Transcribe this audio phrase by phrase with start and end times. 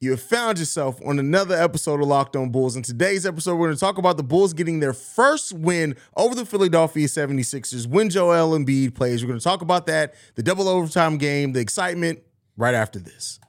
[0.00, 2.76] you have found yourself on another episode of Locked On Bulls.
[2.76, 6.34] In today's episode, we're going to talk about the Bulls getting their first win over
[6.34, 9.24] the Philadelphia 76ers when Joel Embiid plays.
[9.24, 12.20] We're going to talk about that, the double overtime game, the excitement
[12.56, 13.40] right after this.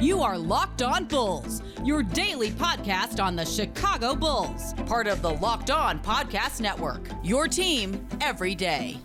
[0.00, 5.30] You are Locked On Bulls, your daily podcast on the Chicago Bulls, part of the
[5.30, 7.10] Locked On Podcast Network.
[7.22, 8.98] Your team every day.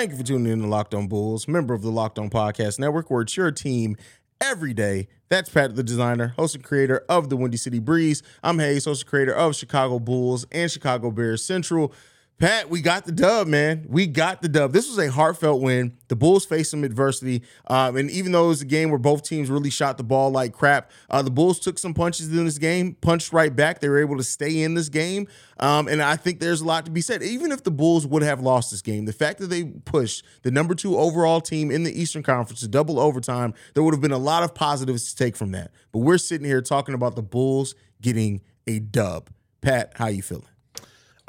[0.00, 2.78] Thank you for tuning in to Locked On Bulls, member of the Locked On Podcast
[2.78, 3.98] Network, where it's your team
[4.40, 5.08] every day.
[5.28, 8.22] That's Pat, the designer, host and creator of the Windy City Breeze.
[8.42, 11.92] I'm Haize, host and creator of Chicago Bulls and Chicago Bears Central.
[12.40, 13.84] Pat, we got the dub, man.
[13.86, 14.72] We got the dub.
[14.72, 15.98] This was a heartfelt win.
[16.08, 17.42] The Bulls faced some adversity.
[17.66, 20.30] Um, and even though it was a game where both teams really shot the ball
[20.30, 23.80] like crap, uh, the Bulls took some punches in this game, punched right back.
[23.80, 25.28] They were able to stay in this game.
[25.58, 27.22] Um, and I think there's a lot to be said.
[27.22, 30.50] Even if the Bulls would have lost this game, the fact that they pushed the
[30.50, 34.12] number two overall team in the Eastern Conference to double overtime, there would have been
[34.12, 35.72] a lot of positives to take from that.
[35.92, 39.28] But we're sitting here talking about the Bulls getting a dub.
[39.60, 40.49] Pat, how you feeling?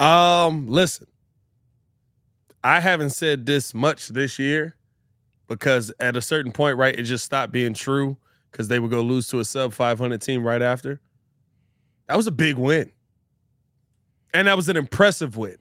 [0.02, 1.05] Um, listen,
[2.63, 4.75] I haven't said this much this year
[5.47, 8.17] because at a certain point, right, it just stopped being true
[8.52, 10.99] because they would go lose to a sub 500 team right after.
[12.07, 12.91] That was a big win.
[14.33, 15.57] And that was an impressive win.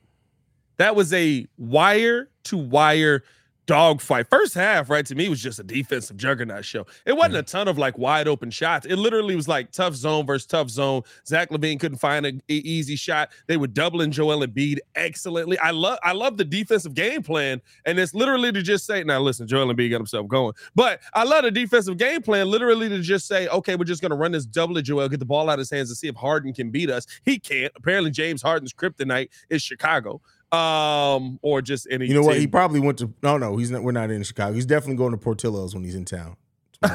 [0.79, 3.23] That was a wire to wire
[3.71, 4.27] dogfight.
[4.29, 6.85] First half, right, to me was just a defensive juggernaut show.
[7.07, 8.85] It wasn't a ton of like wide open shots.
[8.85, 11.03] It literally was like tough zone versus tough zone.
[11.25, 13.31] Zach LaVine couldn't find an easy shot.
[13.47, 15.57] They were doubling Joel Embiid excellently.
[15.61, 19.21] I love I love the defensive game plan, and it's literally to just say, now
[19.21, 20.53] listen, Joel Embiid got himself going.
[20.75, 24.17] But I love the defensive game plan, literally to just say, okay, we're just gonna
[24.17, 26.17] run this double to Joel, get the ball out of his hands, and see if
[26.17, 27.07] Harden can beat us.
[27.25, 27.73] He can't.
[27.77, 30.21] Apparently, James Harden's kryptonite is Chicago
[30.53, 32.07] um, or just any.
[32.07, 32.37] You know what?
[32.39, 33.13] He probably went to.
[33.23, 33.83] No, no, he's not.
[33.83, 34.55] We're not in Chicago.
[34.55, 36.37] He's definitely going to Portillo's when he's in town.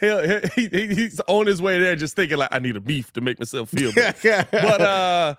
[0.00, 3.20] he, he, he's on his way there, just thinking like, I need a beef to
[3.20, 3.92] make myself feel.
[3.92, 4.46] Better.
[4.52, 5.34] but uh,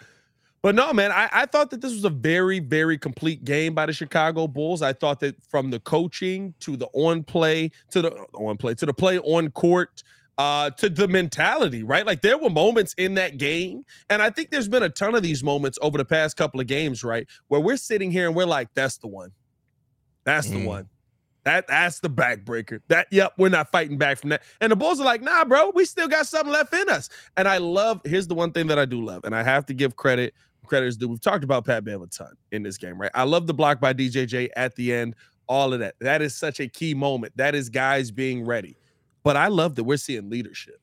[0.61, 3.85] but no, man, I, I thought that this was a very, very complete game by
[3.85, 4.81] the Chicago Bulls.
[4.81, 8.85] I thought that from the coaching to the on play to the on play to
[8.85, 10.03] the play on court
[10.37, 12.05] uh, to the mentality, right?
[12.05, 15.23] Like there were moments in that game, and I think there's been a ton of
[15.23, 18.45] these moments over the past couple of games, right, where we're sitting here and we're
[18.45, 19.31] like, "That's the one,
[20.23, 20.65] that's the mm.
[20.65, 20.89] one."
[21.45, 22.79] That that's the backbreaker.
[22.87, 24.41] That yep, we're not fighting back from that.
[24.61, 27.07] And the Bulls are like, nah, bro, we still got something left in us.
[27.37, 28.01] And I love.
[28.03, 30.33] Here's the one thing that I do love, and I have to give credit.
[30.65, 31.07] Credit is due.
[31.07, 33.11] We've talked about Pat Bev a ton in this game, right?
[33.13, 35.13] I love the block by DJJ at the end.
[35.47, 35.93] All of that.
[36.01, 37.37] That is such a key moment.
[37.37, 38.75] That is guys being ready.
[39.25, 40.79] But I love that we're seeing leadership.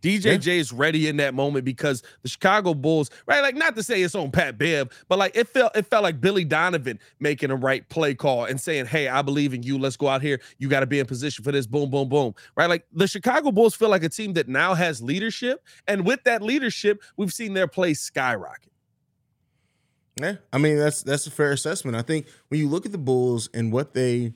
[0.00, 0.52] DJJ yeah.
[0.54, 3.40] is ready in that moment because the Chicago Bulls, right?
[3.40, 6.20] Like not to say it's on Pat Bev, but like it felt it felt like
[6.20, 9.76] Billy Donovan making a right play call and saying, "Hey, I believe in you.
[9.76, 10.40] Let's go out here.
[10.58, 11.66] You got to be in position for this.
[11.66, 12.68] Boom, boom, boom." Right?
[12.68, 16.42] Like the Chicago Bulls feel like a team that now has leadership, and with that
[16.42, 18.72] leadership, we've seen their play skyrocket.
[20.20, 21.96] Yeah, I mean that's that's a fair assessment.
[21.96, 24.32] I think when you look at the Bulls and what they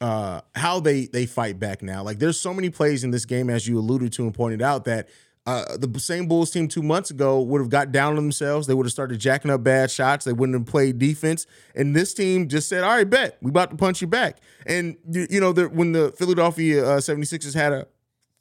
[0.00, 2.02] uh how they they fight back now.
[2.02, 4.84] Like there's so many plays in this game, as you alluded to and pointed out,
[4.84, 5.08] that
[5.46, 8.66] uh, the same Bulls team two months ago would have got down on themselves.
[8.66, 10.24] They would have started jacking up bad shots.
[10.24, 11.46] They wouldn't have played defense.
[11.76, 13.38] And this team just said, all right, bet.
[13.40, 14.38] We about to punch you back.
[14.66, 17.86] And, you, you know, the, when the Philadelphia uh, 76ers had a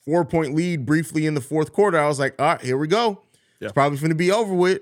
[0.03, 2.87] four point lead briefly in the fourth quarter, I was like, all right, here we
[2.87, 3.21] go.
[3.59, 3.67] Yeah.
[3.67, 4.81] It's probably going to be over with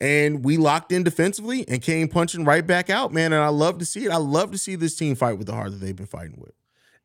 [0.00, 3.32] and we locked in defensively and came punching right back out, man.
[3.32, 4.10] And I love to see it.
[4.10, 6.52] I love to see this team fight with the heart that they've been fighting with.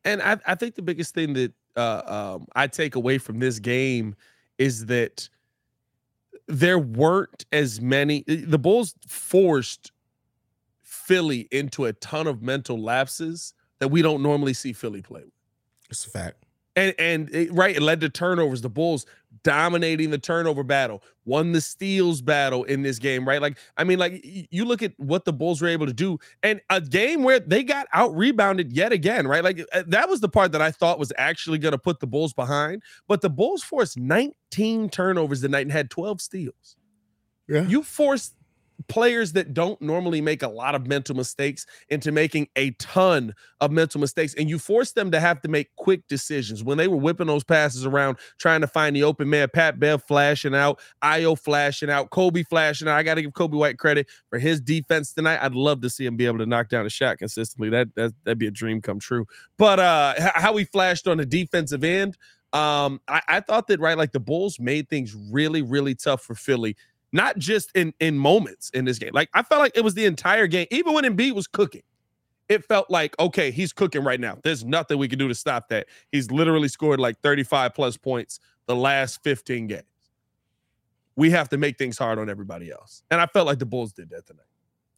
[0.04, 3.58] And I, I think the biggest thing that uh, um, I take away from this
[3.58, 4.14] game
[4.56, 5.28] is that
[6.48, 8.22] there weren't as many.
[8.26, 9.92] The Bulls forced
[10.82, 15.32] Philly into a ton of mental lapses that we don't normally see Philly play with.
[15.90, 16.44] It's a fact.
[16.76, 18.60] And and it, right, it led to turnovers.
[18.60, 19.06] The Bulls
[19.46, 23.40] dominating the turnover battle, won the steals battle in this game, right?
[23.40, 26.60] Like, I mean, like you look at what the Bulls were able to do, and
[26.68, 29.44] a game where they got out rebounded yet again, right?
[29.44, 32.08] Like uh, that was the part that I thought was actually going to put the
[32.08, 36.76] Bulls behind, but the Bulls forced 19 turnovers tonight and had 12 steals.
[37.46, 38.34] Yeah, you forced
[38.88, 43.70] players that don't normally make a lot of mental mistakes into making a ton of
[43.70, 44.34] mental mistakes.
[44.34, 46.62] And you force them to have to make quick decisions.
[46.62, 50.02] When they were whipping those passes around, trying to find the open man, Pat Bev
[50.04, 52.96] flashing out, Ayo flashing out, Coby flashing out.
[52.96, 55.38] I got to give Coby White credit for his defense tonight.
[55.42, 57.70] I'd love to see him be able to knock down a shot consistently.
[57.70, 59.26] That, that that'd be a dream come true.
[59.58, 62.16] But uh how he flashed on the defensive end,
[62.52, 66.34] um, I, I thought that right, like the Bulls made things really, really tough for
[66.34, 66.76] Philly
[67.12, 69.10] not just in in moments in this game.
[69.12, 71.82] Like I felt like it was the entire game, even when Embiid was cooking.
[72.48, 74.38] It felt like okay, he's cooking right now.
[74.42, 75.86] There's nothing we can do to stop that.
[76.12, 79.82] He's literally scored like 35 plus points the last 15 games.
[81.16, 83.92] We have to make things hard on everybody else, and I felt like the Bulls
[83.92, 84.42] did that tonight.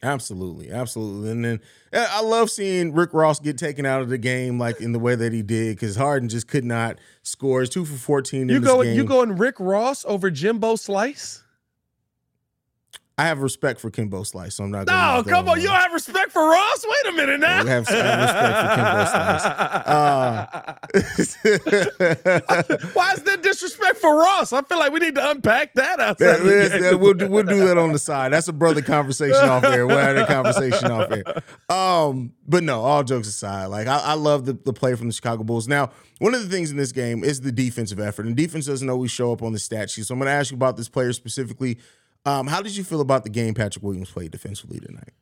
[0.03, 1.31] Absolutely, absolutely.
[1.31, 1.61] And then
[1.93, 4.99] eh, I love seeing Rick Ross get taken out of the game like in the
[4.99, 7.63] way that he did because Harden just could not score.
[7.63, 8.49] It's two for fourteen.
[8.49, 8.95] You going?
[8.95, 11.43] You going Rick Ross over Kimbo Slice?
[13.19, 14.87] I have respect for Kimbo Slice, so I'm not.
[14.87, 16.87] No, come on, you don't have respect for Ross.
[16.87, 17.65] Wait a minute now.
[17.65, 19.45] We have, have respect for Kimbo Slice.
[22.79, 24.53] Uh, Why is there disrespect for Ross?
[24.53, 26.45] I feel like we need to unpack that outside.
[27.01, 28.33] we'll do, we'll do that on the side.
[28.33, 29.85] That's a brother conversation off here.
[29.85, 31.25] We'll have that conversation off here.
[31.69, 35.13] Um, but no, all jokes aside, like I, I love the, the play from the
[35.13, 35.67] Chicago Bulls.
[35.67, 35.91] Now,
[36.21, 39.11] one of the things in this game is the defensive effort, and defense doesn't always
[39.11, 40.07] show up on the stat sheet.
[40.07, 41.79] So I'm going to ask you about this player specifically.
[42.27, 45.13] Um, how did you feel about the game Patrick Williams played defensively tonight?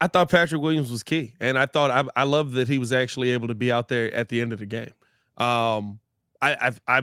[0.00, 2.92] I thought Patrick Williams was key, and I thought I, I love that he was
[2.92, 4.92] actually able to be out there at the end of the game.
[5.38, 6.00] Um,
[6.42, 7.02] I, I, I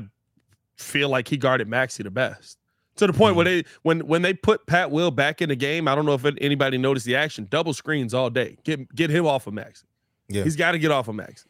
[0.77, 2.59] feel like he guarded Maxey the best
[2.97, 3.37] to the point mm-hmm.
[3.37, 5.87] where they when when they put Pat Will back in the game.
[5.87, 7.47] I don't know if anybody noticed the action.
[7.49, 8.57] Double screens all day.
[8.63, 9.85] Get get him off of Maxey.
[10.29, 11.49] Yeah, he's got to get off of Maxey.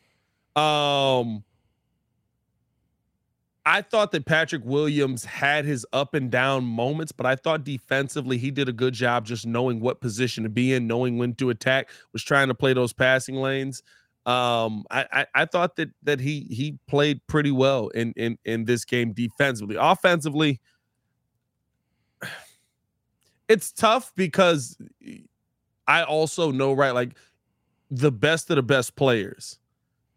[0.55, 1.43] Um,
[3.65, 8.37] I thought that Patrick Williams had his up and down moments, but I thought defensively
[8.37, 11.49] he did a good job just knowing what position to be in, knowing when to
[11.49, 13.81] attack, was trying to play those passing lanes.
[14.25, 18.65] Um, I, I, I thought that that he he played pretty well in in in
[18.65, 19.75] this game defensively.
[19.79, 20.61] Offensively,
[23.47, 24.77] it's tough because
[25.87, 27.17] I also know right like
[27.91, 29.59] the best of the best players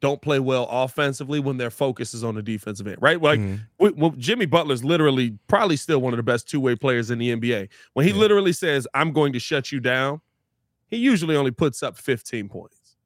[0.01, 3.21] don't play well offensively when their focus is on the defensive end, right?
[3.21, 4.19] Like mm-hmm.
[4.19, 7.69] Jimmy Butler's literally probably still one of the best two way players in the NBA.
[7.95, 8.19] When he yeah.
[8.19, 10.21] literally says, I'm going to shut you down,
[10.89, 12.97] he usually only puts up 15 points.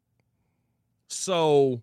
[1.06, 1.82] So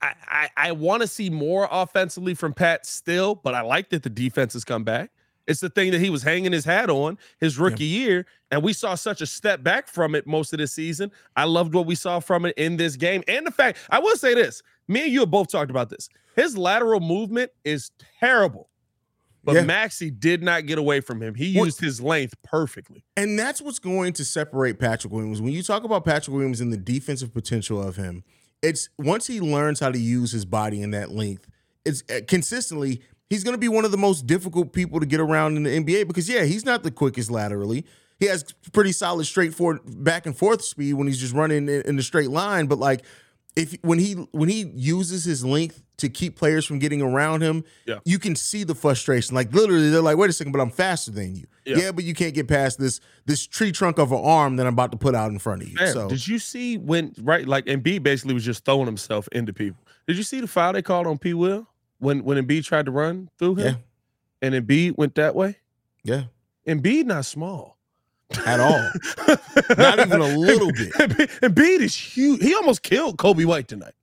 [0.00, 4.02] I, I, I want to see more offensively from Pat still, but I like that
[4.02, 5.10] the defense has come back.
[5.46, 7.98] It's the thing that he was hanging his hat on his rookie yeah.
[8.04, 11.10] year, and we saw such a step back from it most of the season.
[11.36, 14.16] I loved what we saw from it in this game, and the fact I will
[14.16, 16.08] say this: me and you have both talked about this.
[16.36, 17.90] His lateral movement is
[18.20, 18.68] terrible,
[19.44, 19.62] but yeah.
[19.62, 21.34] Maxey did not get away from him.
[21.34, 25.40] He used his length perfectly, and that's what's going to separate Patrick Williams.
[25.40, 28.22] When you talk about Patrick Williams and the defensive potential of him,
[28.62, 31.48] it's once he learns how to use his body in that length,
[31.84, 35.18] it's uh, consistently he's going to be one of the most difficult people to get
[35.18, 37.86] around in the NBA because yeah, he's not the quickest laterally.
[38.20, 42.02] He has pretty solid straightforward back and forth speed when he's just running in, the
[42.02, 43.02] straight line, but like
[43.56, 47.64] if when he when he uses his length to keep players from getting around him,
[47.86, 48.00] yeah.
[48.04, 49.34] you can see the frustration.
[49.34, 51.76] Like literally, they're like, "Wait a second, but I'm faster than you." Yeah.
[51.76, 54.74] yeah, but you can't get past this this tree trunk of an arm that I'm
[54.74, 55.74] about to put out in front of you.
[55.76, 59.52] Man, so did you see when right like Embiid basically was just throwing himself into
[59.52, 59.82] people?
[60.06, 61.34] Did you see the foul they called on P.
[61.34, 61.66] Will?
[62.02, 63.74] When when Embiid tried to run through him, yeah.
[64.48, 65.58] and Embiid went that way.
[66.02, 66.24] Yeah,
[66.66, 67.78] Embiid not small
[68.44, 68.90] at all,
[69.78, 70.92] not even a little bit.
[71.42, 72.42] Embiid is huge.
[72.42, 73.94] He almost killed Coby White tonight.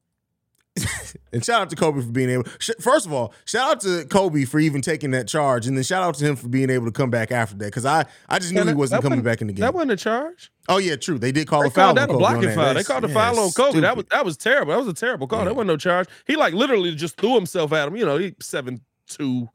[1.32, 2.44] And shout out to Coby for being able.
[2.80, 6.04] First of all, shout out to Coby for even taking that charge, and then shout
[6.04, 7.66] out to him for being able to come back after that.
[7.66, 9.62] Because I, I just knew he wasn't coming back in the game.
[9.62, 10.52] That wasn't a charge.
[10.68, 11.20] Oh yeah, true.
[11.20, 11.94] They did call they a foul.
[11.94, 12.74] That a blocking foul.
[12.74, 13.82] They called a foul on Coby.
[13.82, 14.72] That was that was terrible.
[14.74, 15.40] That was a terrible call.
[15.40, 15.46] Yeah.
[15.46, 16.08] That wasn't no charge.
[16.26, 17.96] He like literally just threw himself at him.
[17.96, 19.50] You know, he seven two.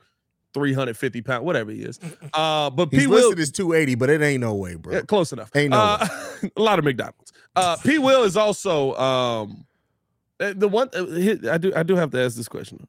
[0.55, 1.99] 350 pounds, whatever he is.
[2.33, 3.07] Uh, but He's P.
[3.07, 4.95] Will is 280, but it ain't no way, bro.
[4.95, 5.51] Yeah, close enough.
[5.55, 6.07] Ain't no uh,
[6.57, 7.33] a lot of McDonald's.
[7.55, 7.99] Uh, P.
[7.99, 9.67] Will is also um,
[10.53, 12.87] the one uh, I do I do have to ask this question.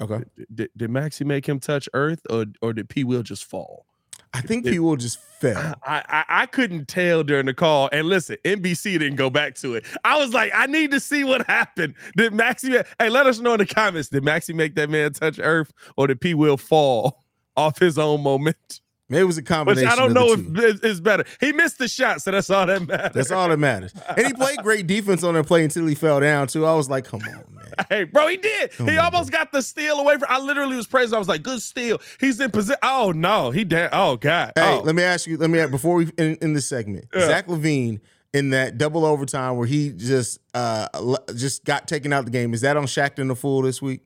[0.00, 0.24] Okay.
[0.54, 3.86] Did, did make him touch earth or or did P Will just fall?
[4.32, 5.74] I think P Will just fell.
[5.84, 7.88] I, I, I couldn't tell during the call.
[7.92, 9.84] And listen, NBC didn't go back to it.
[10.04, 11.94] I was like, I need to see what happened.
[12.16, 12.78] Did Maxey?
[12.98, 14.08] Hey, let us know in the comments.
[14.08, 17.24] Did Maxey make that man touch earth or did P Will fall
[17.56, 18.80] off his own moment?
[19.10, 19.88] Maybe it was a combination.
[19.88, 21.24] Which I don't know if it's better.
[21.40, 23.12] He missed the shot, so that's all that matters.
[23.12, 23.92] That's all that matters.
[24.16, 26.64] And he played great defense on that play until he fell down too.
[26.64, 27.44] I was like, come on, man.
[27.88, 28.72] Hey, bro, he did.
[28.80, 30.26] Oh he my almost got the steal away from.
[30.28, 31.14] I literally was praising.
[31.14, 32.00] I was like, good steal.
[32.18, 32.78] He's in position.
[32.82, 33.90] Oh no, he did.
[33.92, 34.52] Oh god.
[34.56, 34.82] Hey, oh.
[34.82, 35.36] let me ask you.
[35.36, 37.26] Let me before we in, in this segment, Yeah.
[37.26, 38.00] Zach LaVine
[38.32, 40.88] in that double overtime where he just uh
[41.34, 42.54] just got taken out the game.
[42.54, 44.02] Is that on Shaqtin the Fool this week?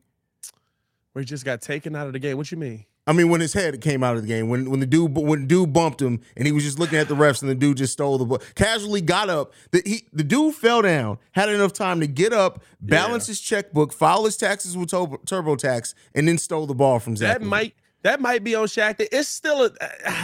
[1.13, 2.37] Where he just got taken out of the game.
[2.37, 2.85] What you mean?
[3.07, 5.43] I mean, when his head came out of the game, when when the dude when
[5.43, 7.77] the dude bumped him and he was just looking at the refs and the dude
[7.77, 9.53] just stole the ball, casually got up.
[9.73, 13.93] The he the dude fell down, had enough time to get up, balance his checkbook,
[13.93, 17.39] file his taxes with Turbo, TurboTax, and then stole the ball from Zach.
[17.39, 19.09] That might that might be on Shaqtin.
[19.13, 19.71] It's still a,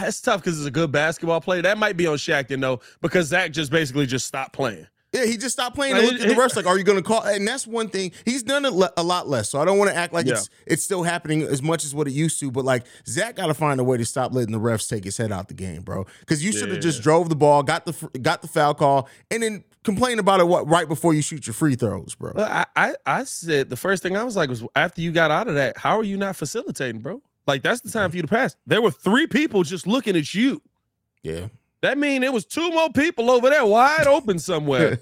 [0.03, 1.61] it's tough because it's a good basketball player.
[1.61, 4.87] That might be on Shaqtin though, because Zach just basically just stopped playing.
[5.13, 7.03] Yeah, he just stopped playing and looked at the refs like, "Are you going to
[7.03, 9.49] call?" And that's one thing he's done it a lot less.
[9.49, 12.07] So I don't want to act like it's it's still happening as much as what
[12.07, 12.49] it used to.
[12.49, 15.17] But like Zach got to find a way to stop letting the refs take his
[15.17, 16.05] head out the game, bro.
[16.21, 19.43] Because you should have just drove the ball, got the got the foul call, and
[19.43, 22.31] then complain about it what right before you shoot your free throws, bro.
[22.33, 25.29] But I, I I said the first thing I was like was after you got
[25.29, 27.21] out of that, how are you not facilitating, bro?
[27.47, 28.55] Like that's the time for you to pass.
[28.65, 30.61] There were three people just looking at you.
[31.23, 31.47] Yeah.
[31.81, 34.99] That mean it was two more people over there wide open somewhere.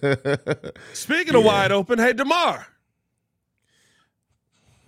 [0.93, 2.65] Speaking of wide open, hey Demar.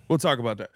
[0.08, 0.70] We'll talk about that.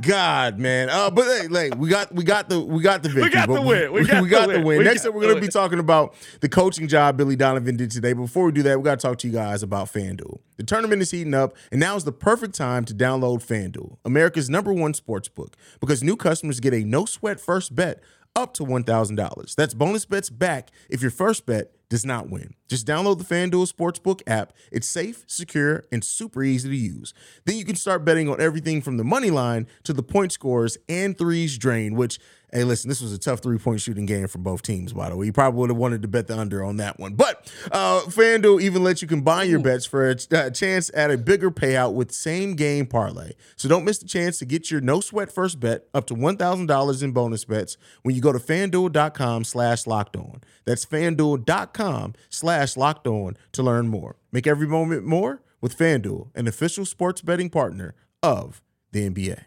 [0.00, 0.90] God, man.
[0.90, 3.24] Uh, but hey, like, we got we got the we got the victory.
[3.24, 3.92] We got the win.
[3.92, 4.78] We got the win.
[4.78, 7.92] We Next got up, we're gonna be talking about the coaching job Billy Donovan did
[7.92, 8.12] today.
[8.12, 10.40] But before we do that, we got to talk to you guys about FanDuel.
[10.56, 14.50] The tournament is heating up, and now is the perfect time to download FanDuel, America's
[14.50, 18.02] number one sports book, because new customers get a no sweat first bet
[18.36, 19.54] up to $1,000.
[19.54, 22.54] That's bonus bets back if your first bet does not win.
[22.68, 24.52] Just download the FanDuel Sportsbook app.
[24.72, 27.14] It's safe, secure, and super easy to use.
[27.44, 30.76] Then you can start betting on everything from the money line to the point scores
[30.88, 32.18] and threes drain, which,
[32.54, 35.16] hey, listen, this was a tough three point shooting game from both teams, by the
[35.16, 35.26] way.
[35.26, 37.14] You probably would have wanted to bet the under on that one.
[37.14, 41.18] But uh, FanDuel even lets you combine your bets for a, a chance at a
[41.18, 43.32] bigger payout with same game parlay.
[43.56, 47.02] So don't miss the chance to get your no sweat first bet up to $1,000
[47.02, 50.40] in bonus bets when you go to fanduel.com slash locked on.
[50.64, 54.16] That's fanduel.com slash locked on to learn more.
[54.32, 59.44] Make every moment more with FanDuel, an official sports betting partner of the NBA.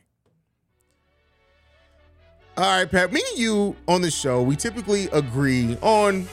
[2.58, 3.14] All right, Pat.
[3.14, 6.28] Me and you on the show, we typically agree on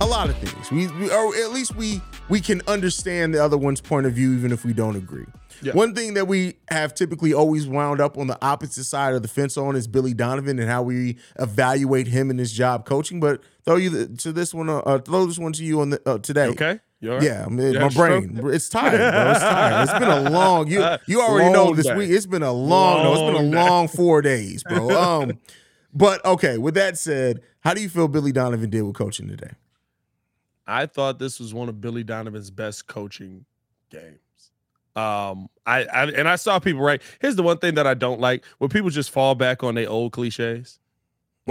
[0.00, 0.70] a lot of things.
[0.70, 4.32] We, we or at least we we can understand the other one's point of view,
[4.34, 5.26] even if we don't agree.
[5.60, 5.72] Yeah.
[5.72, 9.28] One thing that we have typically always wound up on the opposite side of the
[9.28, 13.18] fence on is Billy Donovan and how we evaluate him and his job coaching.
[13.18, 15.90] But throw you the, to this one, uh, uh, throw this one to you on
[15.90, 16.46] the uh, today.
[16.46, 16.78] Okay.
[17.02, 17.22] Right?
[17.22, 18.26] Yeah, my a stroke?
[18.30, 19.30] brain, it's tired, bro.
[19.30, 19.82] It's tired.
[19.88, 20.68] It's been a long.
[20.68, 21.96] You you already know this day.
[21.96, 22.10] week.
[22.10, 23.02] It's been a long.
[23.04, 23.56] no, it's been Long a day.
[23.70, 24.90] long four days, bro.
[25.22, 25.38] Um,
[25.94, 26.58] but okay.
[26.58, 29.52] With that said, how do you feel Billy Donovan did with coaching today?
[30.66, 33.44] I thought this was one of Billy Donovan's best coaching
[33.90, 34.18] games.
[34.94, 37.00] Um, I, I and I saw people right.
[37.20, 39.88] Here's the one thing that I don't like when people just fall back on their
[39.88, 40.79] old cliches.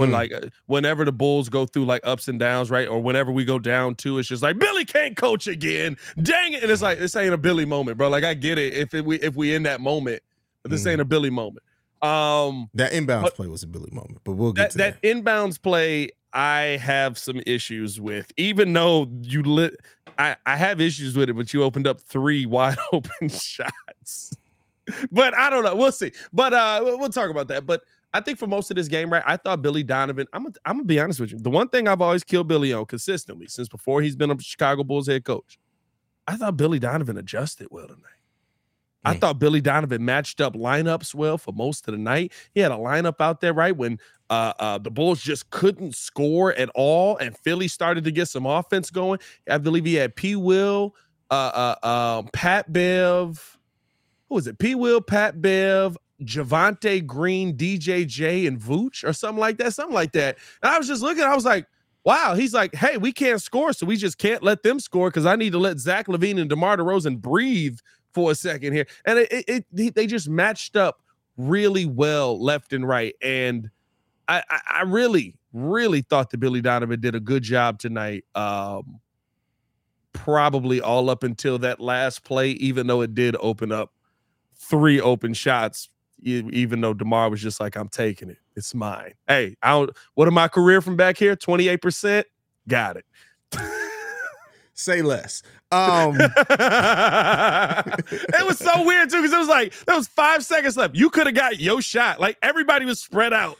[0.00, 0.12] When Mm.
[0.12, 2.88] like uh, whenever the Bulls go through like ups and downs, right?
[2.88, 5.96] Or whenever we go down two, it's just like Billy can't coach again.
[6.20, 6.62] Dang it!
[6.62, 8.08] And it's like this ain't a Billy moment, bro.
[8.08, 10.22] Like I get it if it, we if we in that moment,
[10.62, 10.92] but this Mm.
[10.92, 11.62] ain't a Billy moment.
[12.02, 15.02] Um, That inbounds But- play was a Billy moment, but we'll get that to that.
[15.02, 19.76] that inbounds play I have some issues with, even though you lit.
[20.18, 24.32] I I have issues with it, but you opened up three wide open shots.
[25.12, 25.74] But I don't know.
[25.76, 26.12] We'll see.
[26.32, 27.66] But uh, we'll we'll talk about that.
[27.66, 30.26] But I think for most of this game, right, I thought Billy Donovan.
[30.32, 31.38] I'm gonna, I'm gonna be honest with you.
[31.38, 34.82] The one thing I've always killed Billy on consistently since before he's been a Chicago
[34.82, 35.58] Bulls head coach,
[36.26, 38.20] I thought Billy Donovan adjusted well tonight.
[39.04, 42.32] I thought Billy Donovan matched up lineups well for most of the night.
[42.52, 43.98] He had a lineup out there, right, when
[44.28, 48.44] uh, uh, the Bulls just couldn't score at all, and Philly started to get some
[48.44, 49.18] offense going.
[49.48, 50.36] I believe he had P.
[50.36, 50.94] Will,
[51.30, 53.58] uh, uh, um, Pat Bev.
[54.28, 54.58] Who was it?
[54.58, 54.74] P.
[54.74, 59.74] Will, Pat Bev, Javonte Green, DJJ, and Vooch, or something like that.
[59.74, 60.38] Something like that.
[60.62, 61.24] And I was just looking.
[61.24, 61.66] I was like,
[62.04, 62.34] wow.
[62.34, 65.36] He's like, hey, we can't score, so we just can't let them score because I
[65.36, 67.78] need to let Zach LaVine and DeMar DeRozan breathe
[68.12, 68.86] for a second here.
[69.04, 71.02] And it, it, it they- just matched up
[71.36, 73.14] really well left and right.
[73.22, 73.70] And
[74.28, 78.24] I, I, I really, really thought that Billy Donovan did a good job tonight.
[78.34, 79.00] Um,
[80.12, 83.92] probably all up until that last play, even though it did open up
[84.56, 85.88] three open shots.
[86.22, 89.90] Even though Demar was just like, "I'm taking it, it's mine." Hey, I don't.
[90.14, 91.36] What am my career from back here?
[91.36, 92.26] Twenty eight percent.
[92.68, 93.04] Got it.
[94.74, 95.42] Say less.
[95.72, 96.34] Um, it
[98.44, 100.96] was so weird too because it was like there was five seconds left.
[100.96, 102.18] You could have got your shot.
[102.18, 103.56] Like everybody was spread out.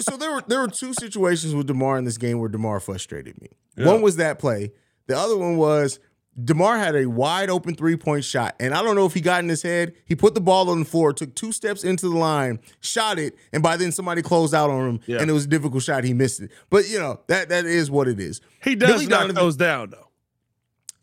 [0.00, 3.40] so there were there were two situations with Demar in this game where Demar frustrated
[3.40, 3.50] me.
[3.76, 3.86] Yeah.
[3.86, 4.72] One was that play.
[5.06, 6.00] The other one was
[6.42, 8.54] DeMar had a wide open three point shot.
[8.60, 9.94] And I don't know if he got in his head.
[10.04, 13.36] He put the ball on the floor, took two steps into the line, shot it,
[13.52, 15.00] and by then somebody closed out on him.
[15.06, 15.20] Yeah.
[15.20, 16.04] And it was a difficult shot.
[16.04, 16.50] He missed it.
[16.70, 18.40] But, you know, that that is what it is.
[18.62, 20.04] He does Billy knock Donovan- those down though.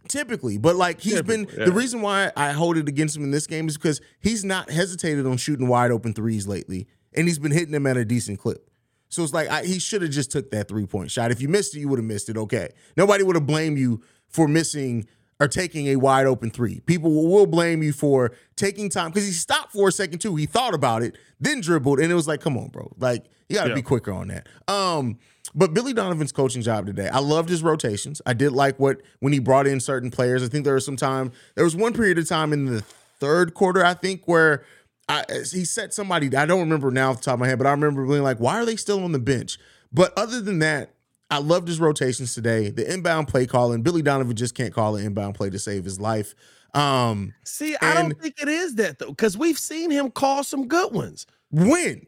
[0.08, 3.32] Typically, but like he's been Typically, the reason why I hold it against him in
[3.32, 7.40] this game is because he's not hesitated on shooting wide open threes lately, and he's
[7.40, 8.70] been hitting them at a decent clip.
[9.10, 11.32] So it's like I, he should have just took that three point shot.
[11.32, 12.38] If you missed it, you would have missed it.
[12.38, 15.08] Okay, nobody would have blamed you for missing
[15.40, 16.80] or taking a wide open three.
[16.82, 20.36] People will, blame you for taking time because he stopped for a second too.
[20.36, 23.56] He thought about it, then dribbled, and it was like, come on, bro, like you
[23.56, 23.76] got to Yeah.
[23.76, 24.48] be quicker on that.
[24.68, 25.18] Um,
[25.54, 28.22] but Billy Donovan's coaching job today, I loved his rotations.
[28.26, 30.44] I did like what when he brought in certain players.
[30.44, 31.32] I think there was some time.
[31.56, 34.64] There was one period of time in the third quarter, I think, where
[35.08, 36.36] I, he set somebody.
[36.36, 38.40] I don't remember now off the top of my head, but I remember being like,
[38.40, 39.60] "Why are they still on the bench?"
[39.94, 40.95] But other than that,
[41.30, 42.70] I loved his rotations today.
[42.70, 46.00] The inbound play calling, Billy Donovan just can't call an inbound play to save his
[46.00, 46.36] life.
[46.74, 50.68] Um, See, I don't think it is that though, because we've seen him call some
[50.68, 51.26] good ones.
[51.50, 52.06] when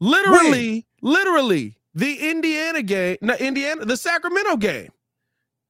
[0.00, 4.90] Literally, literally, the Indiana game, no, Indiana, the Sacramento game.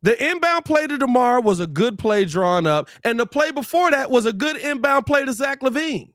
[0.02, 3.90] The inbound play to DeMar was a good play drawn up, and the play before
[3.90, 6.12] that was a good inbound play to Zach LaVine.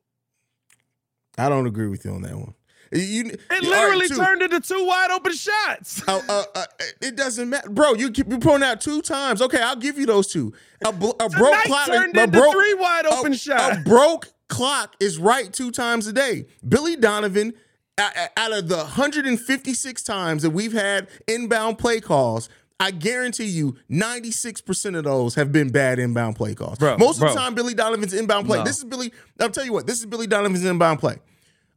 [1.37, 2.53] I don't agree with you on that one.
[2.93, 4.17] You, It literally two.
[4.17, 6.03] turned into two wide open shots.
[6.07, 6.65] Uh, uh, uh,
[7.01, 7.93] it doesn't matter, bro.
[7.93, 9.41] You keep you pointing out two times.
[9.41, 10.53] Okay, I'll give you those two.
[10.83, 13.77] A, bl- a broke clock, turned a into broke, three wide open a, shots.
[13.77, 16.47] A broke clock is right two times a day.
[16.67, 17.53] Billy Donovan,
[17.97, 22.49] out of the 156 times that we've had inbound play calls.
[22.79, 26.79] I guarantee you, 96% of those have been bad inbound play calls.
[26.79, 27.33] Bro, Most of bro.
[27.33, 28.57] the time, Billy Donovan's inbound play.
[28.57, 28.63] No.
[28.63, 29.13] This is Billy.
[29.39, 31.17] I'll tell you what, this is Billy Donovan's inbound play.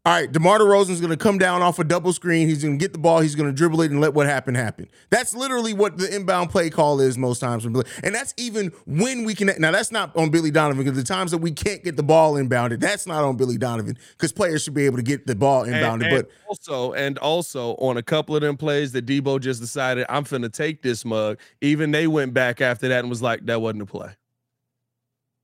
[0.06, 2.46] All right, DeMar DeRozan's going to come down off a double screen.
[2.46, 3.20] He's going to get the ball.
[3.20, 4.90] He's going to dribble it and let what happen happen.
[5.08, 7.64] That's literally what the inbound play call is most times.
[7.64, 7.74] And
[8.14, 9.50] that's even when we can.
[9.58, 12.34] Now that's not on Billy Donovan because the times that we can't get the ball
[12.34, 15.64] inbounded, that's not on Billy Donovan because players should be able to get the ball
[15.64, 16.04] inbounded.
[16.04, 19.62] And, and but also, and also on a couple of them plays that Debo just
[19.62, 21.38] decided I'm finna take this mug.
[21.62, 24.10] Even they went back after that and was like, that wasn't a play.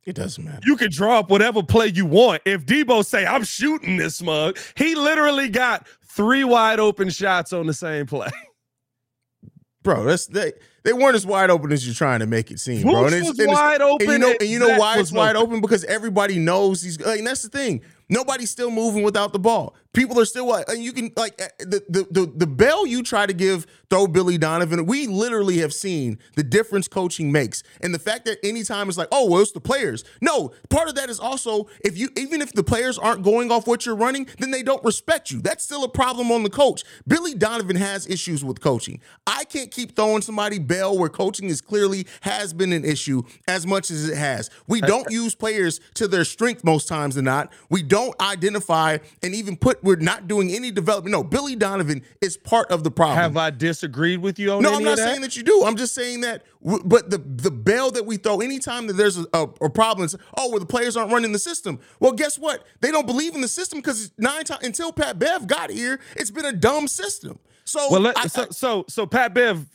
[0.07, 0.61] It doesn't matter.
[0.65, 2.43] You can draw up whatever play you want.
[2.45, 7.67] If Debo say I'm shooting this mug, he literally got three wide open shots on
[7.67, 8.31] the same play.
[9.83, 10.53] Bro, that's they
[10.85, 12.93] they weren't as wide open as you're trying to make it seem, bro.
[12.93, 14.11] Vooch it's- was it's- wide open.
[14.11, 15.63] And you know, and you know why it's wide open?
[15.63, 17.81] Because everybody knows he's like, and that's the thing.
[18.11, 19.75] Nobody's still moving without the ball.
[19.93, 23.03] People are still like, and you can like uh, the the the, the bell you
[23.03, 24.87] try to give throw Billy Donovan.
[24.87, 29.09] We literally have seen the difference coaching makes, and the fact that anytime it's like,
[29.11, 30.05] oh, well, it's the players.
[30.21, 33.67] No, part of that is also if you even if the players aren't going off
[33.67, 35.41] what you're running, then they don't respect you.
[35.41, 36.85] That's still a problem on the coach.
[37.09, 39.01] Billy Donovan has issues with coaching.
[39.27, 43.67] I can't keep throwing somebody bell where coaching is clearly has been an issue as
[43.67, 44.51] much as it has.
[44.69, 47.53] We don't use players to their strength most times than not.
[47.71, 49.80] We don't identify and even put.
[49.83, 51.13] We're not doing any development.
[51.13, 53.17] No, Billy Donovan is part of the problem.
[53.19, 55.09] Have I disagreed with you on No, I'm not that?
[55.09, 55.65] saying that you do.
[55.65, 56.45] I'm just saying that.
[56.65, 60.05] w- But the the bell that we throw anytime that there's a, a, a problem,
[60.05, 61.81] it's, oh, well, the players aren't running the system.
[62.01, 62.65] Well, guess what?
[62.81, 66.31] They don't believe in the system because nine times until Pat Bev got here, it's
[66.31, 67.39] been a dumb system.
[67.65, 69.67] So, well, let, I- so, so so Pat Bev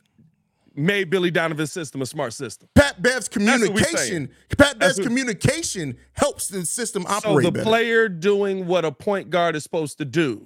[0.78, 2.68] made Billy Donovan's system a smart system.
[2.76, 3.68] Pat Bev's what we saying.
[3.70, 7.22] communication, Pat Bev's what- communication helps the system operate.
[7.24, 7.64] So the better.
[7.64, 10.44] player doing what a point guard is supposed to do.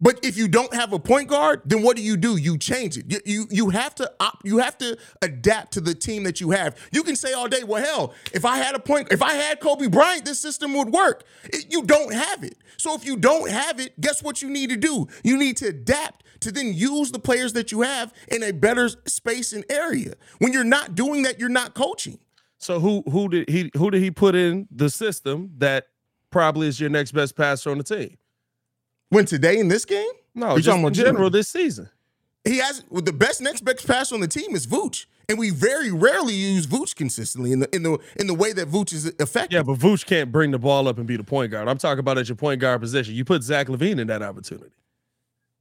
[0.00, 2.36] But if you don't have a point guard, then what do you do?
[2.36, 3.10] You change it.
[3.10, 6.50] You you, you have to op, you have to adapt to the team that you
[6.50, 6.76] have.
[6.92, 9.60] You can say all day, well, hell, if I had a point, if I had
[9.60, 11.24] Kobe Bryant, this system would work.
[11.44, 12.56] It- you don't have it.
[12.76, 15.06] So if you don't have it, guess what you need to do?
[15.24, 18.90] You need to adapt to then use the players that you have in a better
[19.06, 20.14] space and area.
[20.38, 22.18] When you're not doing that, you're not coaching.
[22.58, 25.86] So who who did he who did he put in the system that
[26.30, 28.16] probably is your next best passer on the team?
[29.08, 31.88] When today in this game, No, You're just talking about general this season.
[32.44, 35.06] he has well, the best next best passer on the team is Vooch.
[35.28, 38.68] And we very rarely use Vooch consistently in the in the in the way that
[38.68, 39.52] Vooch is effective.
[39.56, 41.66] Yeah, but Vooch can't bring the ball up and be the point guard.
[41.68, 43.14] I'm talking about at your point guard position.
[43.14, 44.70] You put Zach LaVine in that opportunity.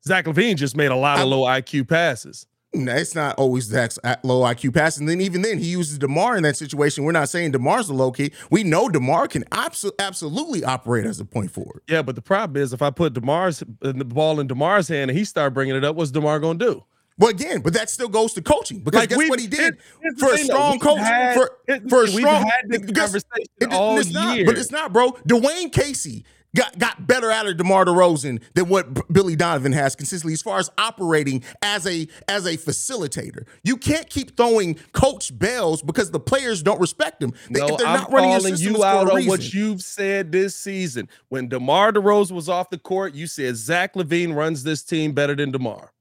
[0.05, 2.45] Zach LaVine just made a lot of I- low IQ passes.
[2.83, 4.97] No, it's not always Zach's at- low IQ pass.
[4.97, 7.03] And then even then, he uses DeMar in that situation.
[7.03, 8.31] We're not saying DeMar's the low key.
[8.51, 11.81] We know DeMar can abso- absolutely operate as a point forward.
[11.87, 15.09] Yeah, but the problem is if I put Demar's uh, the ball in Demar's hand
[15.09, 16.83] and he start bringing it up, what's Demar gonna do?
[17.17, 20.15] But again, but that still goes to coaching because Like, guess what he did the
[20.19, 22.43] for a strong coach had- for it- for a strong.
[22.43, 23.23] had this conversation
[23.61, 24.45] it- all it's not, year.
[24.45, 25.11] but it's not, bro.
[25.25, 30.33] Dwane Casey got got better out of DeMar DeRozan than what Billy Donovan has consistently
[30.33, 33.45] as far as operating as a as a facilitator.
[33.63, 37.33] You can't keep throwing coach bells because the players don't respect him.
[37.49, 41.09] They, No, they're I'm not running calling you out on what you've said this season.
[41.29, 45.35] When DeMar DeRozan was off the court, you said Zach LaVine runs this team better
[45.35, 45.91] than DeMar.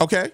[0.00, 0.32] Okay.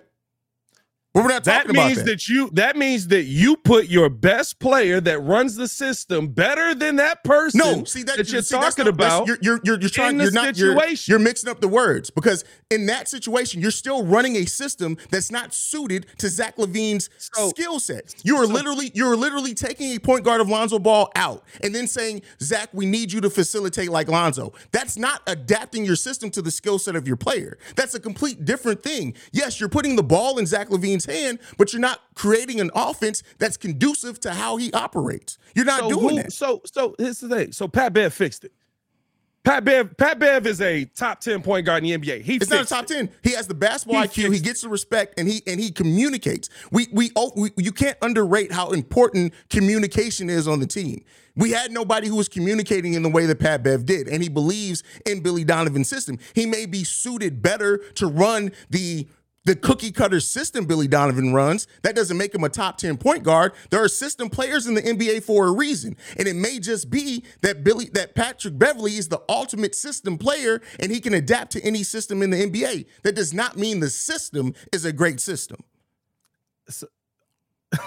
[1.23, 2.05] We're not That talking about means that.
[2.07, 2.29] that.
[2.29, 6.97] you that means that you put your best player that runs the system better than
[6.97, 9.27] that person No, see that, that you're see, talking not- about.
[9.27, 10.21] You're you're you're, you're trying.
[10.21, 10.57] You're not.
[10.57, 10.77] You're,
[11.07, 15.31] you're mixing up the words because in that situation, you're still running a system that's
[15.31, 18.15] not suited to Zach LaVine's So- skill set.
[18.25, 21.87] You are literally you're literally taking a point guard of Lonzo Ball out and then
[21.87, 24.53] saying, Zach, we need you to facilitate like Lonzo.
[24.73, 27.59] That's not adapting your system to the skill set of your player.
[27.77, 29.15] That's a complete different thing.
[29.33, 33.23] Yes, you're putting the ball in Zach LaVine's hand, but you're not creating an offense
[33.39, 35.39] that's conducive to how he operates.
[35.55, 36.33] You're not so doing who- that.
[36.33, 37.53] So so here's the thing.
[37.53, 38.53] So Pat Bev fixed it.
[39.45, 42.21] Pat Bev Pat Bev is a top 10 point guard in the NBA.
[42.23, 42.89] He It's not a top it.
[42.89, 43.09] ten.
[43.23, 44.35] He has the basketball He IQ.
[44.35, 46.51] He gets the respect, and he and he communicates.
[46.71, 51.03] We, we oh we you can't underrate how important communication is on the team.
[51.35, 54.29] We had nobody who was communicating in the way that Pat Bev did, and he
[54.29, 56.19] believes in Billy Donovan's system.
[56.35, 59.07] He may be suited better to run the
[59.49, 61.67] the cookie cutter system Billy Donovan runs.
[61.81, 63.55] That doesn't make him a top 10 point guard.
[63.71, 65.97] There are system players in the NBA for a reason.
[66.19, 70.61] And it may just be that Billy that Patrick Beverley is the ultimate system player
[70.79, 72.85] and he can adapt to any system in the NBA.
[73.05, 75.65] That does not mean the system is a great system.
[76.69, 76.89] So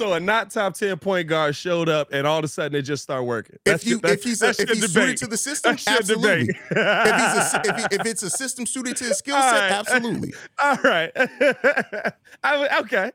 [0.00, 3.02] a not top 10 point guard showed up and all of a sudden it just
[3.02, 3.56] started working.
[3.66, 4.90] If you if he's a, if he's debate.
[4.90, 6.48] suited to the system, That's absolutely.
[6.48, 9.72] if he's a, if, he, if it's a system suited to his skill set, right.
[9.72, 10.34] absolutely.
[10.62, 11.10] All right.
[12.42, 13.12] I okay.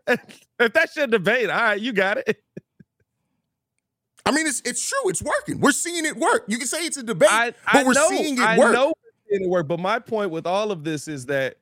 [0.59, 2.41] If that's your debate, all right, you got it.
[4.25, 5.09] I mean, it's it's true.
[5.09, 5.59] It's working.
[5.59, 6.45] We're seeing it work.
[6.47, 8.69] You can say it's a debate, I, but I we're know, seeing it I work.
[8.69, 9.67] I know we're seeing it work.
[9.67, 11.57] But my point with all of this is that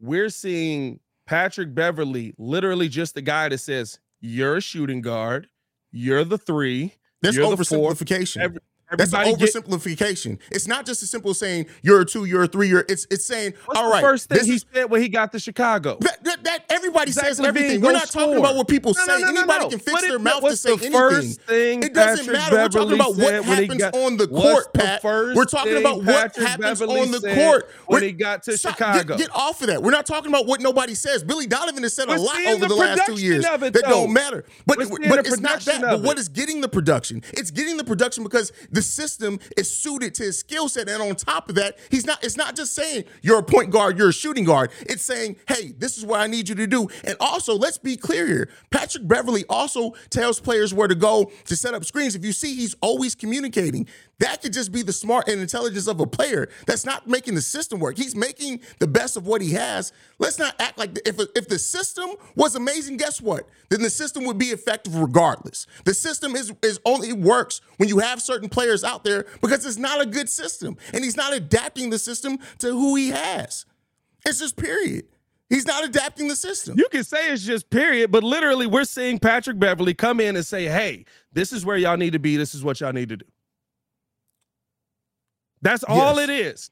[0.00, 5.48] we're seeing Patrick Beverley literally just the guy that says, You're a shooting guard,
[5.90, 6.94] you're the three.
[7.20, 7.92] That's you're the four.
[7.92, 8.58] oversimplification.
[8.92, 10.38] Every- That's an everybody get- oversimplification.
[10.50, 13.06] It's not just as simple as saying you're a two, you're a three, you're it's
[13.10, 14.00] it's saying What's all the right.
[14.02, 15.96] first thing he is- said when he got to Chicago?
[16.00, 17.80] that, that, that everybody says everything.
[17.80, 19.20] We're not talking about what people No, say.
[19.22, 20.92] no, no, Anybody can fix What their is- mouth to say anything.
[20.92, 22.56] first thing It doesn't Patrick matter.
[22.56, 25.02] We're talking about what said when he happens got- on the court, Pat.
[25.02, 28.42] first We're talking about what Patrick happens Beverley on the court when We're- he got
[28.44, 29.16] to Stop- Chicago.
[29.16, 29.82] Get, get off of that.
[29.82, 31.22] We're not talking about what nobody says.
[31.22, 34.44] Billy Donovan has said We're a lot over the last two years that don't matter.
[34.66, 35.80] But but it's not that.
[35.80, 36.20] But what it.
[36.20, 37.22] is getting the production?
[37.32, 41.14] It's getting the production because the system is suited to his skill set, and on
[41.16, 42.22] top of that, he's not.
[42.24, 44.70] It's not just saying you're a point guard, you're a shooting guard.
[44.80, 46.88] It's saying, hey, this is what I need you to do.
[47.04, 48.48] And also, let's be clear here.
[48.70, 52.14] Patrick Beverley also tells players where to go to set up screens.
[52.14, 53.88] If you see, he's always communicating.
[54.22, 56.48] That could just be the smart and intelligence of a player.
[56.66, 57.98] That's not making the system work.
[57.98, 59.92] He's making the best of what he has.
[60.20, 62.98] Let's not act like if if the system was amazing.
[62.98, 63.48] Guess what?
[63.68, 65.66] Then the system would be effective regardless.
[65.84, 69.76] The system is is only works when you have certain players out there because it's
[69.76, 73.66] not a good system, and he's not adapting the system to who he has.
[74.24, 75.04] It's just period.
[75.50, 76.78] He's not adapting the system.
[76.78, 80.46] You can say it's just period, but literally, we're seeing Patrick Beverley come in and
[80.46, 82.36] say, "Hey, this is where y'all need to be.
[82.38, 83.26] This is what y'all need to do."
[85.60, 86.28] That's all Yes.
[86.28, 86.70] it is.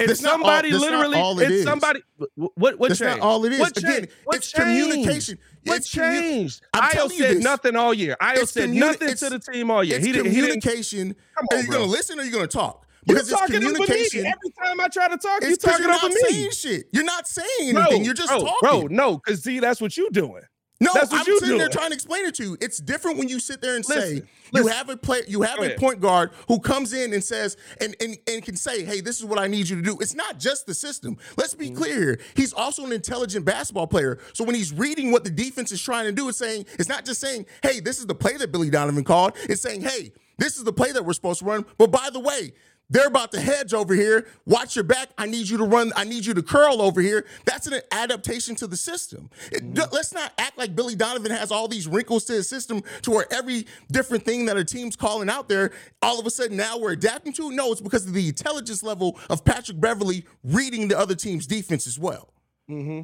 [0.00, 1.64] And That's not all- somebody not literally, all it it's is.
[1.64, 2.02] somebody.
[2.34, 3.18] What what, That's changed?
[3.18, 3.60] not all it is.
[3.60, 4.10] What Again, changed?
[4.24, 4.90] What it's changed?
[4.90, 5.38] communication.
[5.64, 6.62] What It's changed?
[6.74, 7.44] Ayo you said this.
[7.44, 8.16] nothing all year.
[8.20, 9.96] Ayo It's said communi- nothing to the team all year.
[9.98, 10.32] It's He didn't.
[10.32, 10.60] He didn't.
[10.62, 11.14] communication.
[11.36, 12.86] Come are on, you going to listen or are you going to talk?
[13.06, 13.72] You're Because it's talking over me.
[13.74, 14.26] communication.
[14.26, 16.20] Every time I try to talk, you It's because talking you're not over me.
[16.30, 16.86] saying shit.
[16.92, 18.56] You're not saying Bro, you're just bro, talking.
[18.62, 20.42] Bro, no, because see, that's what you're doing.
[20.80, 22.56] No, That's what I'm you sitting there trying to explain it to you.
[22.60, 25.56] It's different when you sit there and say Listen, you have a play, you have
[25.56, 25.78] Go a ahead.
[25.78, 29.24] point guard who comes in and says and, and and can say, "Hey, this is
[29.24, 31.16] what I need you to do." It's not just the system.
[31.36, 31.76] Let's be mm-hmm.
[31.76, 32.20] clear here.
[32.34, 34.18] He's also an intelligent basketball player.
[34.32, 37.04] So when he's reading what the defense is trying to do, it's saying it's not
[37.04, 40.56] just saying, "Hey, this is the play that Billy Donovan called." It's saying, "Hey, this
[40.56, 42.52] is the play that we're supposed to run." But by the way.
[42.94, 44.28] They're about to hedge over here.
[44.46, 45.08] Watch your back.
[45.18, 45.92] I need you to run.
[45.96, 47.26] I need you to curl over here.
[47.44, 49.30] That's an adaptation to the system.
[49.50, 49.92] It- mm.
[49.92, 53.26] let's not act like Billy Donovan has all these wrinkles to his system to where
[53.32, 56.92] every different thing that a team's calling out there, all of a sudden now we're
[56.92, 57.50] adapting to.
[57.50, 61.88] No, it's because of the intelligence level of Patrick Beverley reading the other team's defense
[61.88, 62.32] as well.
[62.70, 63.00] Mm-hmm.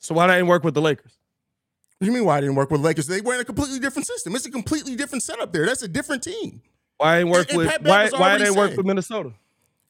[0.00, 1.20] So why didn't work with the Lakers?
[1.98, 3.06] What do you mean why I didn't work with Lakers?
[3.06, 4.34] They were in a completely different system.
[4.34, 5.66] It's a completely different setup there.
[5.66, 6.62] That's a different team.
[6.98, 9.32] Why didn't work And- and with Bev why why didn't work with Minnesota?